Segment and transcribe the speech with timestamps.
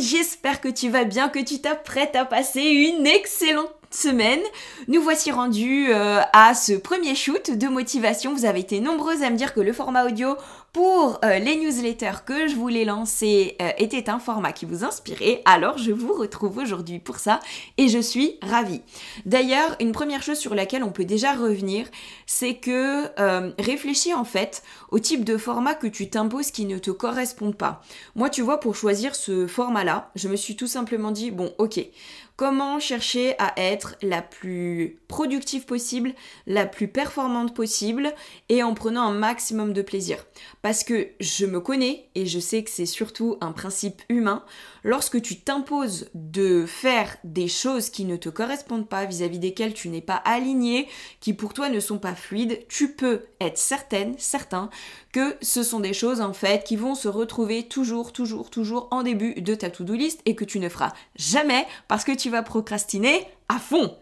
[0.00, 4.40] j'espère que tu vas bien, que tu t'apprêtes à passer une excellente semaine.
[4.86, 8.32] Nous voici rendus euh, à ce premier shoot de motivation.
[8.32, 10.36] Vous avez été nombreuses à me dire que le format audio
[10.72, 15.42] pour euh, les newsletters que je voulais lancer euh, était un format qui vous inspirait.
[15.44, 17.40] Alors je vous retrouve aujourd'hui pour ça
[17.76, 18.82] et je suis ravie.
[19.26, 21.86] D'ailleurs, une première chose sur laquelle on peut déjà revenir,
[22.26, 23.10] c'est que
[23.60, 27.82] réfléchis en fait au type de format que tu t'imposes qui ne te correspond pas.
[28.14, 31.80] Moi, tu vois, pour choisir ce format-là, je me suis tout simplement dit, bon, ok,
[32.40, 36.14] comment chercher à être la plus productive possible,
[36.46, 38.12] la plus performante possible
[38.48, 40.26] et en prenant un maximum de plaisir.
[40.62, 44.44] Parce que je me connais et je sais que c'est surtout un principe humain.
[44.84, 49.88] Lorsque tu t'imposes de faire des choses qui ne te correspondent pas, vis-à-vis desquelles tu
[49.88, 50.88] n'es pas aligné,
[51.20, 54.70] qui pour toi ne sont pas fluides, tu peux être certaine, certain
[55.12, 59.02] que ce sont des choses en fait qui vont se retrouver toujours, toujours, toujours en
[59.02, 62.42] début de ta to-do list et que tu ne feras jamais parce que tu vas
[62.42, 63.96] procrastiner à fond.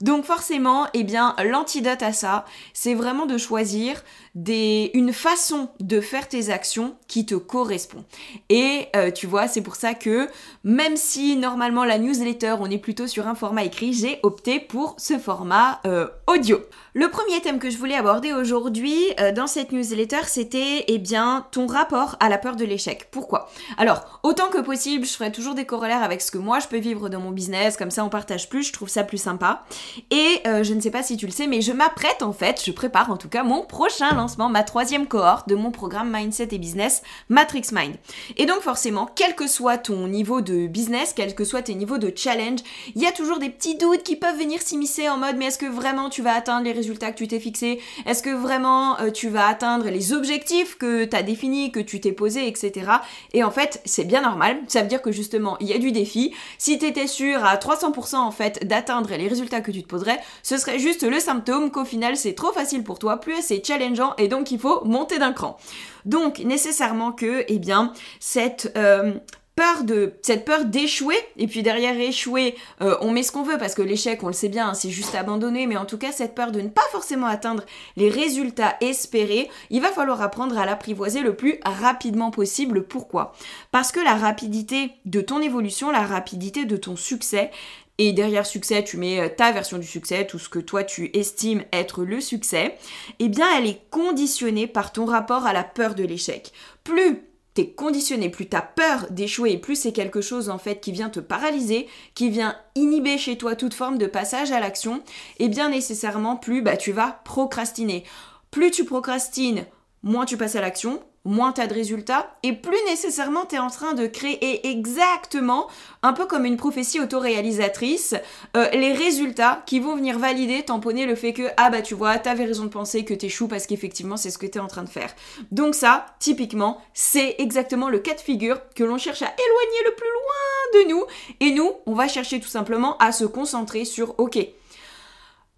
[0.00, 4.02] Donc forcément, eh bien, l'antidote à ça, c'est vraiment de choisir
[4.34, 8.04] des, une façon de faire tes actions qui te correspond.
[8.48, 10.28] Et euh, tu vois, c'est pour ça que
[10.64, 14.96] même si normalement la newsletter, on est plutôt sur un format écrit, j'ai opté pour
[14.98, 16.58] ce format euh, audio.
[16.94, 21.46] Le premier thème que je voulais aborder aujourd'hui euh, dans cette newsletter, c'était eh bien
[21.52, 23.08] ton rapport à la peur de l'échec.
[23.12, 23.48] Pourquoi?
[23.78, 26.78] Alors, autant que possible, je ferai toujours des corollaires avec ce que moi je peux
[26.78, 29.64] vivre dans mon business, comme ça on partage plus, je trouve ça plus sympa.
[30.10, 32.72] Et je ne sais pas si tu le sais, mais je m'apprête en fait, je
[32.72, 36.58] prépare en tout cas mon prochain lancement ma troisième cohorte de mon programme Mindset et
[36.58, 37.94] Business Matrix Mind.
[38.36, 41.98] Et donc forcément, quel que soit ton niveau de business, quel que soit tes niveaux
[41.98, 42.60] de challenge,
[42.94, 45.58] il y a toujours des petits doutes qui peuvent venir s'immiscer en mode mais est-ce
[45.58, 47.80] que vraiment tu vas atteindre les résultats que tu t'es fixés?
[48.06, 52.00] Est-ce que vraiment euh, tu vas atteindre les objectifs que tu as définis, que tu
[52.00, 52.90] t'es posé, etc.
[53.32, 54.58] Et en fait, c'est bien normal.
[54.68, 56.34] Ça veut dire que justement, il y a du défi.
[56.58, 60.20] Si tu étais sûr à 300% en fait d'atteindre les résultats que tu te poserais,
[60.42, 64.13] ce serait juste le symptôme qu'au final c'est trop facile pour toi, plus c'est challengeant
[64.18, 65.56] et donc il faut monter d'un cran.
[66.04, 69.14] Donc nécessairement que, eh bien, cette euh,
[69.56, 74.22] peur d'échouer et puis derrière échouer euh, on met ce qu'on veut parce que l'échec
[74.22, 76.60] on le sait bien hein, c'est juste abandonner mais en tout cas cette peur de
[76.60, 77.62] ne pas forcément atteindre
[77.96, 83.32] les résultats espérés il va falloir apprendre à l'apprivoiser le plus rapidement possible pourquoi?
[83.70, 87.50] Parce que la rapidité de ton évolution la rapidité de ton succès
[87.98, 91.10] et derrière succès, tu mets euh, ta version du succès, tout ce que toi tu
[91.16, 92.76] estimes être le succès,
[93.18, 96.52] eh bien elle est conditionnée par ton rapport à la peur de l'échec.
[96.82, 97.22] Plus
[97.54, 101.20] t'es conditionné, plus t'as peur d'échouer, plus c'est quelque chose en fait qui vient te
[101.20, 104.96] paralyser, qui vient inhiber chez toi toute forme de passage à l'action,
[105.38, 108.02] et eh bien nécessairement plus bah, tu vas procrastiner.
[108.50, 109.66] Plus tu procrastines,
[110.02, 113.58] moins tu passes à l'action, moins tu as de résultats et plus nécessairement tu es
[113.58, 115.68] en train de créer exactement,
[116.02, 118.14] un peu comme une prophétie autoréalisatrice,
[118.56, 122.18] euh, les résultats qui vont venir valider, tamponner le fait que ah bah tu vois,
[122.18, 124.84] t'avais raison de penser que t'échoues parce qu'effectivement c'est ce que tu es en train
[124.84, 125.14] de faire.
[125.50, 129.94] Donc ça, typiquement, c'est exactement le cas de figure que l'on cherche à éloigner le
[129.94, 131.04] plus loin de nous
[131.40, 134.38] et nous, on va chercher tout simplement à se concentrer sur ok,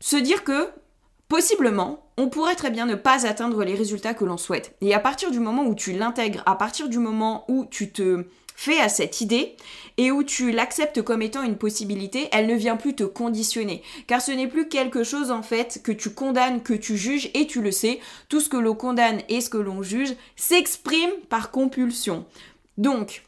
[0.00, 0.68] se dire que
[1.28, 4.74] possiblement, on pourrait très bien ne pas atteindre les résultats que l'on souhaite.
[4.80, 8.24] Et à partir du moment où tu l'intègres, à partir du moment où tu te
[8.56, 9.54] fais à cette idée
[9.98, 13.82] et où tu l'acceptes comme étant une possibilité, elle ne vient plus te conditionner.
[14.06, 17.46] Car ce n'est plus quelque chose en fait que tu condamnes, que tu juges et
[17.46, 21.50] tu le sais, tout ce que l'on condamne et ce que l'on juge s'exprime par
[21.50, 22.24] compulsion.
[22.78, 23.22] Donc,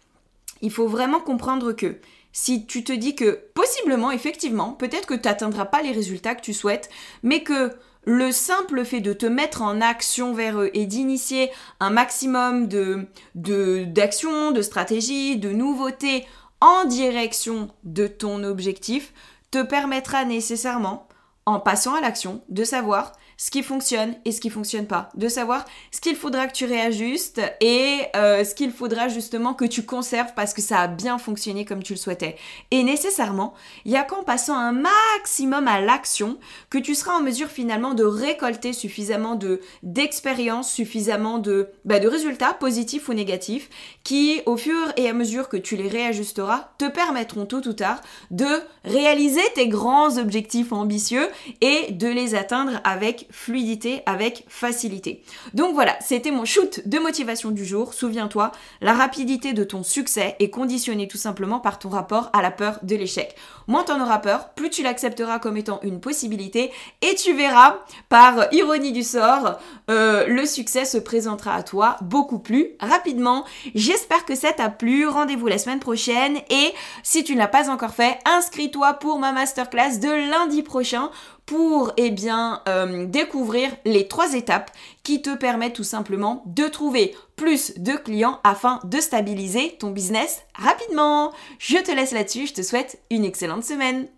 [0.63, 1.97] il faut vraiment comprendre que
[2.33, 6.43] si tu te dis que possiblement, effectivement, peut-être que tu n'atteindras pas les résultats que
[6.43, 6.89] tu souhaites,
[7.23, 7.73] mais que
[8.05, 11.51] le simple fait de te mettre en action vers eux et d'initier
[11.81, 16.25] un maximum de, d'actions, de stratégies, de nouveautés
[16.61, 19.13] en direction de ton objectif
[19.51, 21.09] te permettra nécessairement,
[21.47, 25.29] en passant à l'action, de savoir ce qui fonctionne et ce qui fonctionne pas, de
[25.29, 29.85] savoir ce qu'il faudra que tu réajustes et euh, ce qu'il faudra justement que tu
[29.85, 32.35] conserves parce que ça a bien fonctionné comme tu le souhaitais.
[32.73, 33.55] Et nécessairement,
[33.85, 36.37] il y a qu'en passant un maximum à l'action
[36.69, 42.09] que tu seras en mesure finalement de récolter suffisamment de d'expérience, suffisamment de bah, de
[42.09, 43.71] résultats positifs ou négatifs
[44.03, 48.01] qui au fur et à mesure que tu les réajusteras te permettront tôt ou tard
[48.33, 48.47] de
[48.85, 51.29] réaliser tes grands objectifs ambitieux
[51.61, 55.23] et de les atteindre avec fluidité, avec facilité.
[55.55, 57.95] Donc voilà, c'était mon shoot de motivation du jour.
[57.95, 62.51] Souviens-toi, la rapidité de ton succès est conditionnée tout simplement par ton rapport à la
[62.51, 63.35] peur de l'échec.
[63.67, 66.73] Moins tu en auras peur, plus tu l'accepteras comme étant une possibilité
[67.03, 67.79] et tu verras,
[68.09, 69.59] par ironie du sort,
[69.91, 73.45] euh, le succès se présentera à toi beaucoup plus rapidement.
[73.75, 75.07] J'espère que ça t'a plu.
[75.07, 76.73] Rendez-vous la semaine prochaine et
[77.03, 81.11] si tu ne l'as pas encore fait, inscris-toi pour ma masterclass de lundi prochain
[81.49, 84.71] pour eh bien euh, découvrir les trois étapes
[85.03, 90.43] qui te permettent tout simplement de trouver plus de clients afin de stabiliser ton business
[90.55, 91.33] rapidement.
[91.59, 94.09] Je te laisse là-dessus, je te souhaite une excellente semaine.